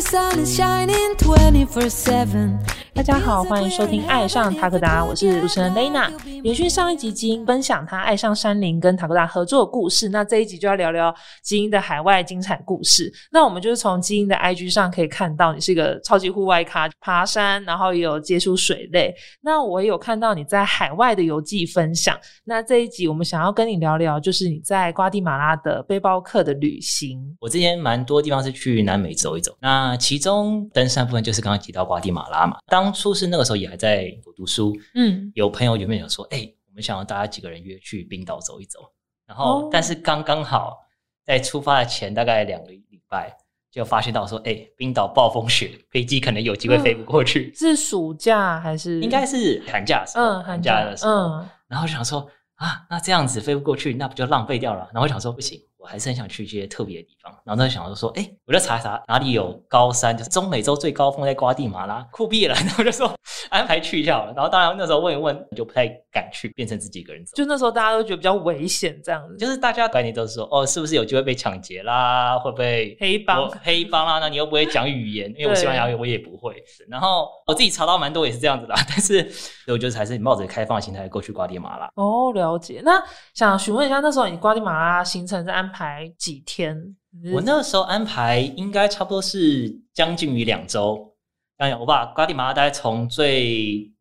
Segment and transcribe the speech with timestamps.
[0.00, 2.79] the sun is shining 24/7.
[2.92, 6.10] 大家好，欢迎收听《爱上塔克达》，我是主持人 Lena。
[6.42, 13.12] 连续上一集基因分享他爱上山林跟塔克达合作的故事，那这一集就要聊聊基因的海外精彩故事。
[13.32, 19.14] 那我们就是从基因的 IG 上可以看到，你是一个超级户外咖，爬山，然后也有接触水类。
[19.40, 22.18] 那我也有看到你在海外的游记分享。
[22.44, 27.18] 那这一集我们想要跟你聊聊，就是你在瓜地马拉的背包客的旅行。
[27.40, 32.56] 我之前蛮多地方是去南美走一走，那其中登山部分就是刚刚提到瓜地马拉嘛。
[32.66, 38.80] 当初是那个时候也还在读书，嗯，有朋友原本有说，哎、我们想要大家几个人约去冰岛走一走，
[39.26, 39.68] 然后、哦。
[39.70, 40.78] 但是刚刚好
[41.24, 43.36] 在出发的前大概两个礼拜，
[43.70, 49.00] 就发现到说，哎、冰岛暴风雪，飞机可能有机会飞不过去，是暑假还是？
[49.00, 54.88] 应该是寒假的时候，嗯，寒假的时候，嗯，然后就想说啊，那这样子飞不过去，那不就浪费掉了？
[54.92, 57.32] 然后我想说不行，我还是很想去一些特别的地方。
[57.44, 62.54] 然后那就想说说，哎，我就查一查哪里有高山，就是中美洲最高峰在瓜地马拉，酷毙了。
[62.60, 63.12] 然后就说
[63.48, 64.32] 安排去一下好了。
[64.34, 67.32] 然后当然那时候问一问，就不太敢去，变成自己一个人走。
[67.34, 69.36] 就那时候大家都觉得比较危险，这样子。
[69.36, 72.38] 就是大家概念都是说，哦，是不是有机会被抢劫啦？
[72.38, 74.18] 会不会黑帮黑帮啦？
[74.18, 76.54] 那你又不会讲语言，因为我西班牙语我也不会。
[76.88, 79.26] 然后我自己查到蛮多也是这样子啦， 但是
[79.68, 81.88] 我觉得还是冒着开放的心态过去瓜地马拉。
[81.94, 82.82] 哦，了解。
[82.84, 83.02] 那
[83.34, 86.96] 想询问一下，那时候你瓜地马拉行程是安排几天？
[87.32, 91.14] 我那时候安排应该差不多是将近于两周。
[91.56, 93.92] 当然，我把瓜地马拉大概从最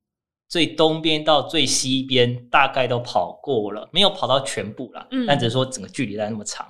[0.48, 6.68] 最东边到最西边大概都跑过了，没有跑到全部啦，嗯但只是说整个距离大概那么长。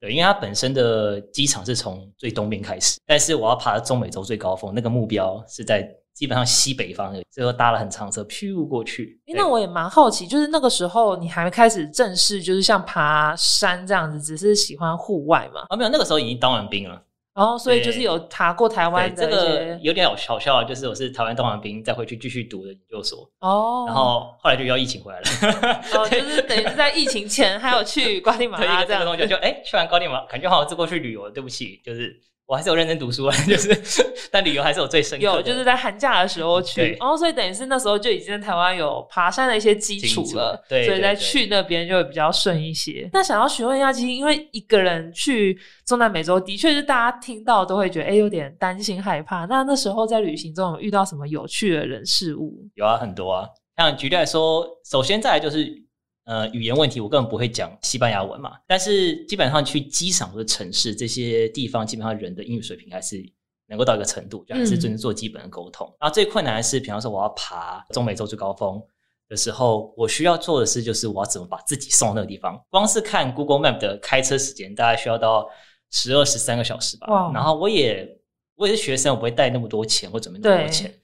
[0.00, 9.20] 对，因为它本身的机场是从最东边开始，但是我要爬到中美洲最高峰，那个目标是在基本上西北方的，最后搭了很长的车咻过去。
[9.26, 15.64] 对诶那我也蛮好奇，就是那个时候你还没开始正式，就是像爬山这样子，只是喜欢户外嘛？
[15.68, 17.02] 啊，没有，那个时候已经当完兵了。
[17.34, 23.28] 然后所以就是有爬过台对，湾的这个有点好笑啊，就是我是台湾当完兵，再回去继续读的研究所。
[23.40, 31.30] 哦，然后后来就遇到疫情回来了，哦， 就是等于是在疫情前还有去瓜地马拉这样子个东西就哎，去完高地马，感觉好像是过去旅游了。
[31.32, 32.16] 对不起，就是
[32.46, 33.74] 我还是有认真读书啊， 就是
[34.30, 35.32] 但旅游还是有最深刻的。
[35.36, 43.08] 有，就是在寒假的时候去对，哦，所以等于是那时候就已经在台湾有爬山的一些基础了，对所以在去那边就会比较顺一些。
[43.12, 49.46] 那想要询问一下，其实因为一个人去中南美洲，的确是大家听到都会觉得哎有点担心害怕。
[49.46, 52.68] 那那时候在旅行中有遇到什么有趣的人事物？
[52.74, 53.48] 有啊，很多啊。
[53.76, 55.66] 像举例来说，首先再来就是
[56.24, 58.52] 呃语言问题，我根本不会讲西班牙文嘛。
[58.66, 63.16] 但是基本上去机场或者城市这些地方，基本上人的英语水平还是
[63.68, 65.86] 能够到一个程度，就还是嗯真的做基本的沟通。
[66.00, 68.82] 然后最困难的是，比方说我要爬中美洲最高峰。
[69.26, 72.62] 的时候，我需要做的事就是我要怎么把自己送到那个地方。
[72.68, 75.48] 光是看 Google Map 的开车时间，大概需要到
[75.90, 77.06] 十二十三个小时吧。
[77.08, 78.06] 哇然后我也
[78.54, 80.94] 我也是学生，我不会带那么多钱或准备那么多钱。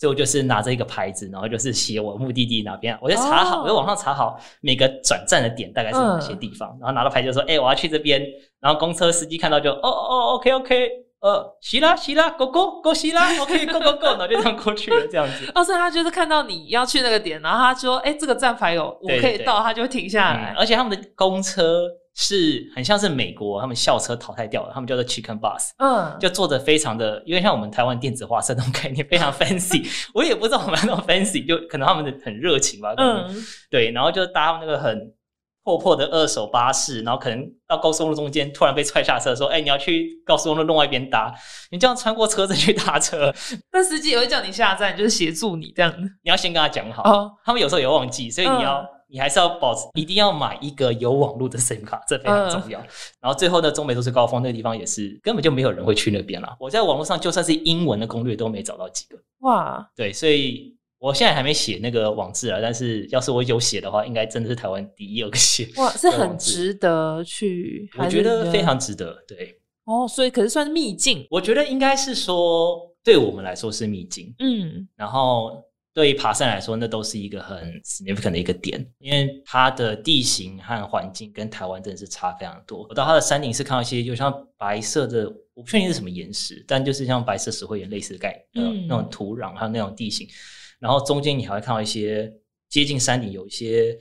[0.00, 3.62] 所以我就是拿着一个牌子，然后就是写我目的地哪边，我就查好，哦。
[3.64, 8.18] 我就网上查好每个转站的点大概是哪些地方，然后拿到牌就说，哎、我要去这边，
[8.60, 10.88] 然后公车司机看到就，哦哦，OK OK，
[11.20, 15.50] 呃，行啦行啦，Go Go Go 行啦，OK Go Go Go，然后就这样过去了，这样子。
[15.54, 20.56] 哦，所以他就是看到你要去那个点，然后他说：“哎，这个站牌有我可以到。”他就停下来嗯。
[20.56, 25.70] 而且他们的公车是很像是美国他们校车淘汰掉了，他们叫做 Chicken Bus。
[25.78, 29.86] 嗯，就坐的非常的，因为像我们台湾电子化车那种概念，非常 fancy。
[30.14, 33.28] 我也不知道我们那种 fancy，就可能他们的很热情吧，嗯，
[33.70, 35.12] 对，然后就搭那个很
[35.62, 41.34] 破破的二手巴士，然后可能到高速公路中间突然被踹下车，说：“哎、你要去高速公路另外一边搭，
[41.70, 43.32] 你这样穿过车子去搭车，
[43.72, 45.98] 那司机也会叫你下站，就是协助你这样子。
[46.22, 47.02] 你要先跟他讲好。
[47.02, 52.78] 哦，他们有时候也会忘记，所以你要、嗯你还是要保持，一定要买一个有网络的 SIM 卡，这非常重嗯要。
[53.20, 56.56] 然后最后呢，中美洲最高峰那个地方也是根本就没有人会去那边了。
[56.60, 59.18] 我在网络上就算是英文的攻略都没找到几个。
[59.40, 65.66] 哇，对，所以我现在还没写那个网志啊，但是要是我有写的话，应该真的是台湾第一个写。
[65.76, 69.16] 哇，是很值得去，我觉得非常值得。
[69.26, 71.26] 对，哦，所以可是算是秘境。
[71.30, 75.64] 我觉得应该是说，对我们来说是秘境，嗯，然后
[75.94, 82.86] 对于爬山来说，那都是一个很 significant 的一个点，因为它的地形和环境跟台湾真的是差非常多。
[82.90, 85.24] 我到它的山顶是看到一些就像白色的，
[85.54, 90.28] 我不确定是什么岩石，但就是像白色石灰岩类似的概呃、嗯那种土壤还有那种地形，
[90.80, 92.32] 然后中间你还会看到一些
[92.68, 93.96] 接近山顶有一些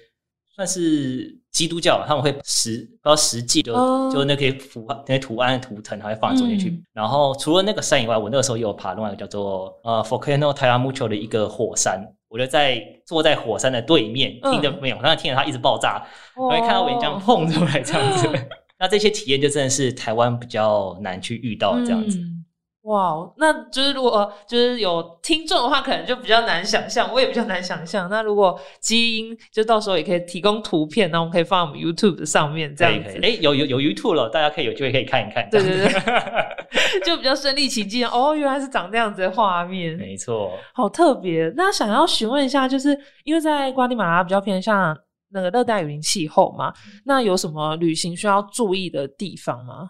[0.55, 6.69] 算是基督教，他们会实不知道实际就、哦就那些符那些图案图腾，还会放在中间去。
[6.69, 12.01] 嗯然后除了那个山以外，我那个时候也有爬另外一个叫做呃 Volcano t a y a m u c h o 的一个火山。
[12.27, 16.05] 我就在坐在火山的对面，嗯听着没有，当然听着它一直爆炸，
[16.35, 18.27] 我会看到我这样哦碰出来这样子。
[18.77, 22.19] 那这些体验就真的是台湾比较难去遇到这样子。
[22.19, 22.38] 嗯
[22.83, 28.09] 哇，那就是如果就是有听众的话，可能就比较难想象，我也比较难想象。
[28.09, 33.19] 那如果基因，就到时候也可以提供图片，那我们可以放我们 YouTube 的上面这样子。
[33.21, 35.47] 哎，有有有 YouTube 了，大家可以有机会可以看一看。
[35.51, 35.91] 对对对，
[37.05, 38.07] 就比较身临其境。
[38.07, 40.51] 哦，原来是长这样子的画面，没错。
[40.73, 41.53] 好特别。
[41.57, 44.97] 那想要询问一下，就是因为在瓜地马拉比较偏向
[45.31, 46.73] 那个热带雨林气候嘛，
[47.05, 49.89] 那有什么旅行需要注意的地方吗？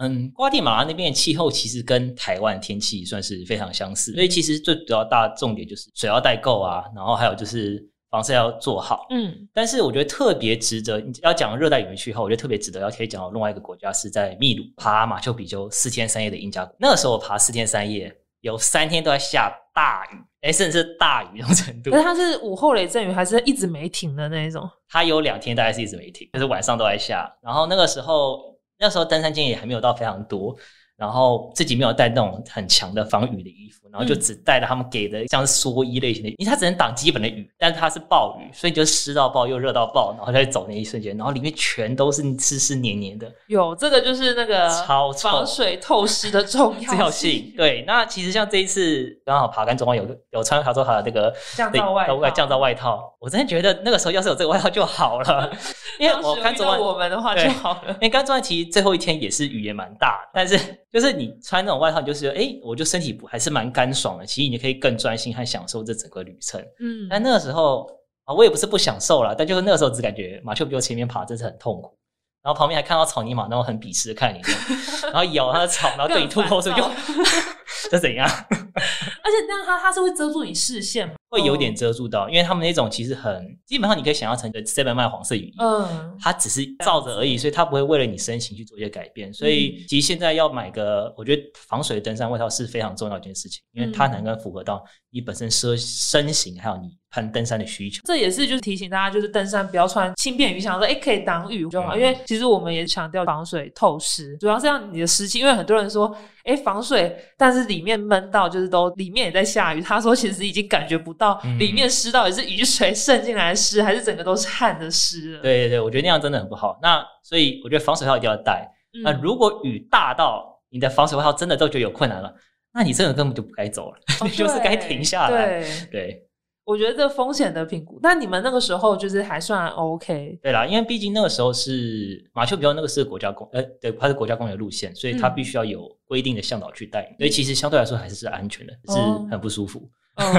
[0.00, 9.06] 嗯，瓜地马拉那边的气候其实跟台湾天气算是非常相似，所以其实最主要大重点就是水要带够啊，然后还有就是防晒要做好。
[9.10, 16.74] 嗯但是我觉得特别值得你要讲热带雨林气候，我觉得特别值得要可以讲到另外一个国家是在秘鲁爬马丘比丘四天三夜的印加谷。
[16.78, 18.10] 那个时候我爬四天三夜，
[18.40, 21.98] 有三天都在下大雨，哎，甚至是大雨那种程度可。
[21.98, 24.66] 是它是午后雷阵雨，还是一直没停的那一种？
[24.88, 27.30] 它有两天大概是一直没停，就是晚上都在下。
[27.42, 28.40] 然后那个时候，
[28.80, 30.56] 那时候登山经验也还没有到非常多，
[31.00, 45.30] 然后自己没有带那种很强的防雨的衣服，然后就嗯只带了他们给的像是蓑衣类型的，因为它只能挡基本的雨，但是它是暴雨，所以就湿到爆又热到爆，然后再走那一瞬间，然后里面全都是湿湿黏黏的，有这个就是那个超臭。
[45.30, 47.50] 防水透湿的重重要 性。
[47.56, 52.30] 对，那其实像这一次刚好爬干中有有穿卡州卡的那个降噪外套。
[52.30, 55.50] 降噪外套，我真的觉得那个时候要是有这个外套就好了，
[55.98, 57.90] 因为我当时遇到看昨晚我们的话就好了。
[57.94, 58.00] 因。
[58.02, 60.58] 为刚转其实最后一天也是雨也蛮大，但是
[60.92, 64.26] 就是你穿那种外套，就是哎、诶我就身体不还是蛮干爽的。
[64.26, 66.60] 其实你可以更专心和享受这整个旅程。
[66.80, 67.88] 嗯，但那个时候
[68.24, 71.96] 啊，我也不是不享受啦，但就是那个时候只感觉马丘比丘前面爬真是很痛苦，
[72.42, 74.40] 然后旁边还看到草泥马那种很鄙视的看你
[75.12, 76.92] 然后咬它的草，然后对你吐口水，就更
[77.90, 78.28] 这怎样？
[79.22, 81.14] 而且那样它它是会遮住你视线吗？
[81.30, 89.32] 会有点遮住到，因为他们那种其实很基本上你可以想象成 Seven 卖黄色雨衣，嗯，它只是罩着而已，所以它不会为了你身形去做一些改变。
[89.32, 98.00] 所以其实现在要买个，我觉得防水登山外套是非常重要的一件事情，因为它能够符合到你本身身身形还有你攀登山的需求。
[98.04, 106.12] 这也是就是提醒大家，就是登山不要穿轻便雨衣，想说哎可以挡雨就好，嗯因为其实我们也强调防水透湿，主要是让你的湿气，因为很多人说
[106.42, 115.42] 哎防水，但是里面闷到就是都里面也在下雨，他说其实已经感觉不到嗯里面湿到底是雨水渗进来湿，还是整个都是汗的湿了。
[115.42, 116.78] 对对对，我觉得那样真的很不好。
[116.80, 118.66] 那所以我觉得防水套一定要带。
[118.94, 122.34] 嗯，那如果雨大到你的防水外套真的都觉得有困难了，
[122.72, 125.60] 那你真的根本就不该走了，哦 你就是该停下来。
[125.60, 126.22] 对，对
[126.70, 130.38] 我觉得这风险的评估，那你们那个时候就是还算 OK。
[130.40, 139.82] 对啦，因为毕竟那个时候是马丘比丘，那个是国家公，呃，对，它是国家公园路线，所以它嗯必须要有规定的向导去带你，所以其实相对来说还是是安全的，只是哦很不舒服。
[140.14, 140.32] 嗯，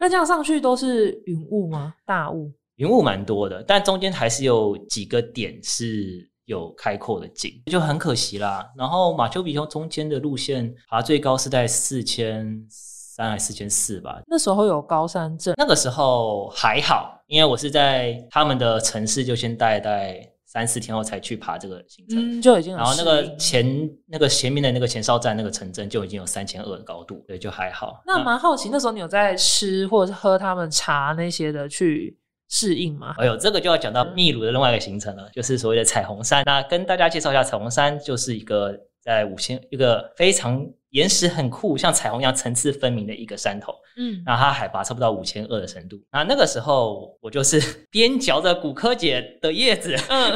[0.00, 1.92] 那这样上去都是云雾吗？
[2.06, 2.50] 大雾？
[2.76, 8.66] 云雾蛮多的，但中间还是有几个点是有开阔的景，就很可惜啦。
[8.76, 12.66] 然后马丘比丘中间的路线爬最高是在四千
[13.14, 22.18] 三还四千四吧，那时候有高山症，那个时候还好，因为我是在他们的城市就先待待三四天后才去爬这个行程。
[22.18, 28.02] 嗯，就已经然后那个前那个前面的那个前哨站那个城镇就已经有三千二的高度，对，就还好。
[28.04, 32.18] 那蛮好奇，那时候你有在吃或者是喝他们茶那些的去
[32.48, 33.14] 适应吗？
[33.18, 36.42] 哎呦，这个就要讲到秘鲁的另外一个行程了，就是所谓的彩虹山。
[36.44, 43.74] 那跟大家介绍一下，彩虹山就是一个在五千一个非常岩石很酷，像彩虹一样层次分明的一个山头。
[43.96, 46.00] 嗯，那它海拔差不多五千二的深度。
[46.10, 50.32] 那那个时候我就是 边嚼着骨科姐的叶子，嗯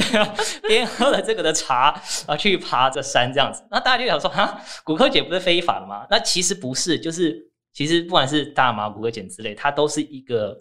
[0.68, 1.92] 边喝了这个的茶，
[2.26, 3.62] 然后去爬这山这样子。
[3.70, 6.06] 那大家就想说，啊，骨科姐不是非法的吗？
[6.10, 7.36] 那其实不是，就是
[7.72, 10.54] 其实不管是大麻、骨科碱之类，它都是一个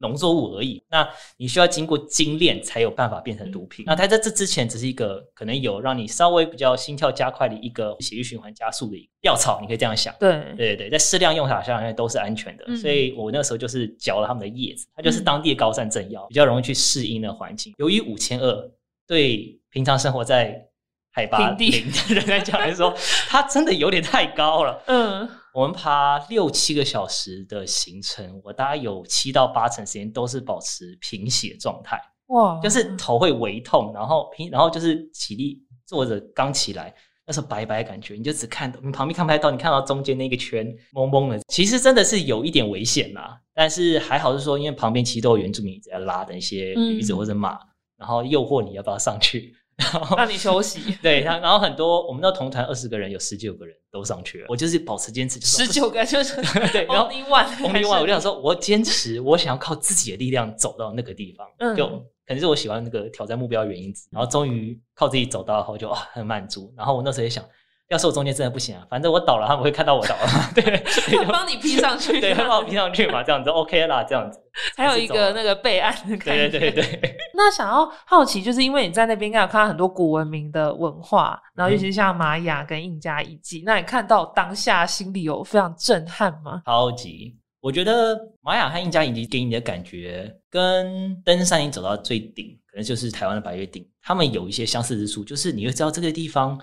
[0.00, 0.82] 农作物而已。
[0.90, 3.84] 那你需要经过精炼才有办法变成毒品。
[3.86, 10.14] 那它在这之前只是一个可能有让你稍微比较心跳加快的一个血液循环加速的一个药草，你可以这样想。
[10.18, 17.74] 对，对对对，在适量用法下都是安全的，嗯所以我那个时候就是嚼了他们的叶子，它就是当地的高山镇药，比较容易去适应的环境。
[17.78, 18.70] 由于五千二
[19.06, 20.66] 对平常生活在
[21.12, 22.94] 海拔平地零的人来讲来说，
[23.28, 24.82] 它真的有点太高了。
[24.86, 32.00] 嗯，我们爬六七个小时的行程，我大概有七到八成时间都是保持贫血状态。
[32.28, 36.94] 哇，就是头会微痛，然后平，然后就是起立坐着刚起来，
[37.26, 43.40] 那时候白白感觉，你就只看到你旁边看不太到，你看到中间那个圈蒙蒙的，其实真的是有一点危险啦。
[43.52, 47.58] 但是还好是说，因为旁边其实都有原住民在拉的一些驴子嗯或者马，
[47.96, 50.96] 然后诱惑你要不要上去，然后让你休息。
[51.02, 56.36] 对，然后然后很多我们那同团二十个人，有十九个人都上去了，我就是保持坚持，十九个就是
[56.72, 61.86] 对然后 one，红另外，我就想说，我坚持，我想要靠自己的力量走到那个地方，嗯就
[62.26, 63.92] 可能是我喜欢那个挑战目标原因。
[64.10, 66.72] 然后终于靠自己走到后就，啊很满足。
[66.76, 67.44] 然后我那时候也想，
[67.90, 70.80] 要是我中间真的不行啊，反正我倒了，他们会看到我倒了， 对，
[71.26, 74.38] 帮你 P 上去，对，会把我 P 上去嘛，这样子 OK 啦，这样子。
[74.76, 76.48] 还有一个那个备案的感觉。
[76.48, 86.62] 对对对对， 那想要好奇，就是因为你在那边应该有看到很多古文明的文化，然后尤其是像玛雅跟印加遗迹，那你看到当下心里有非常震撼吗？
[86.64, 87.36] 超级。
[87.60, 96.58] 我觉得玛雅和印加遗迹给你的感觉，跟登山你走到最顶，可能就是台湾的白月顶，他们有一些相似之处，就是你会知道这个地方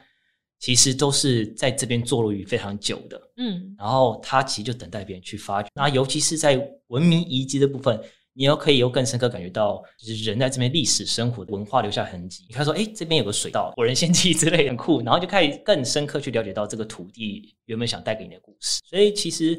[0.60, 5.70] 其实都是在这边坐落于非常久的，嗯，然后它其实就等待别人去发掘。
[5.76, 8.00] 那尤其是在文明遗迹的部分，
[8.34, 12.46] 你又可以有更深刻感觉到，就是人在这边历史生活、文化留下痕迹。
[12.50, 18.82] 你看说，哎，这边有个水稻、火人仙气之类很酷，然后就开始更深刻去了解到这个土地原本想带给你的故事。
[18.90, 19.58] 所以其实。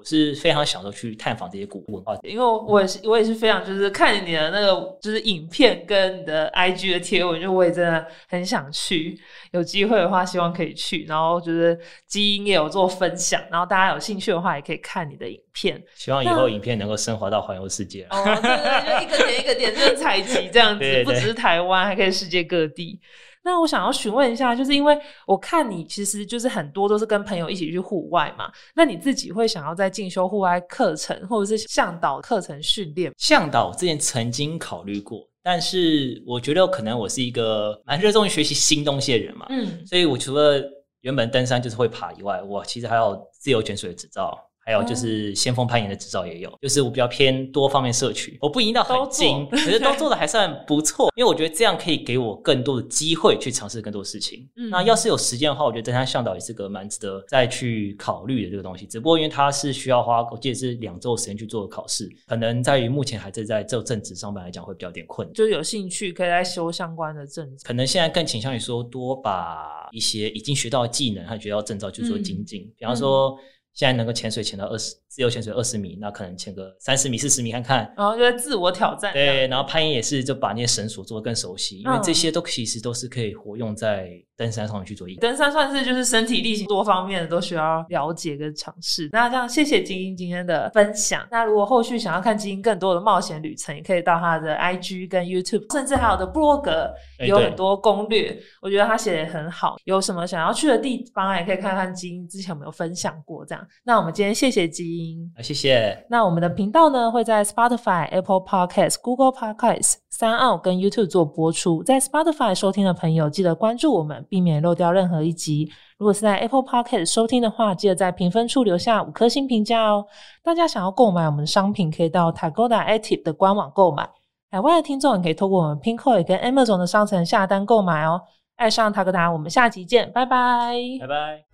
[0.00, 9.14] 我是非常享受去探访这些古文化，因为我也是我也是非常就是看你的那个就是影片跟你的 IG 的贴文，就我也真的很想去，
[9.52, 18.06] 有机会的话希望可以去，然后就是基因也有做分享，然后大家有兴趣的话也可以看你的影片，希望以后影片能够升华到环游世界。
[18.08, 22.98] 哦，对对，就一个点一个点就是采集这样子， 不只是台湾，还可以世界各地。
[23.42, 33.12] 那我想要询问一下，就是因为我看你其实就是很多都是跟朋友一起去户外嘛，那你自己会想要在进修户外课程或者是向导课程训练？
[33.16, 40.62] 向导之前曾经考虑过，但是我觉得可能我是一个蛮热衷于学习新东西的人嘛，嗯，所以我除了
[41.00, 44.38] 原本登山就是会爬以外，我其实还有自由潜水的执照。
[44.70, 51.10] 还有就是先锋攀岩的执照也有，就是我比较偏多方面摄取，我不一定到很精，可是 都做的还算不错。
[51.16, 54.48] 因为我觉得这样可以给我更多的机会去尝试更多事情。
[54.70, 58.86] 那要是有时间的话，我觉得登山向导也是个蛮值得再去考虑的这个东西。
[58.86, 65.34] 只不过因为它是需要花，我记得是两周时间去做考试，可能在于目前还是在做正职上班来讲会比较点困难。
[65.34, 73.36] 就是有兴趣可以来修相关的证可能现在更倾向于说多把一些已经学到的技能和学到证照去做精进，比方说。
[73.72, 79.12] 现在能够潜水潜到二十，自由潜水二十米，那可能潜个三十米、四十米看看，然后就在自我挑战。
[79.12, 85.06] 对，然后攀岩也是，就把那些绳索做得更熟悉，因为这些都其实都是可以活用在登山上面去做。
[85.20, 89.08] 登山算是就是身体力行多方面的都需要了解跟尝试。
[89.12, 91.26] 那这样，谢谢金英今天的分享。
[91.30, 96.92] 那如果后续想要看金英更多的冒险旅程，也可以到他的 IG 跟 YouTube，甚至还有的部落格
[97.26, 99.76] 有很多攻略，我觉得他写的很好。
[99.84, 103.59] 有什么想要去的地方，也可以看看金英之前有没有分享过这样。
[103.84, 106.06] 那我们今天谢谢基因，谢谢。
[106.08, 111.82] 那我们的频道呢会在 Spotify、Apple Podcasts、Google Podcasts、三奥跟 YouTube 做播出。
[111.82, 115.70] 在 Spotify 收听的朋友，记得关注我们，避免漏掉任何一集。
[115.98, 120.06] 如果是在 Apple Podcast 收听的话，记得在评分处留下五颗星评价哦。
[120.42, 124.08] 大家想要购买我们的商品，可以到 Tagoda Active 的官网购买。
[124.50, 128.20] 海外的听众也可以透过我们 Pinkoi 跟 Amazon 的商城下单购买哦。
[128.56, 131.49] 爱上塔格达，我们下集见，拜拜，拜拜。